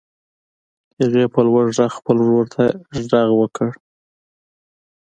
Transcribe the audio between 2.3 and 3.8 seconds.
ته غږ وکړ.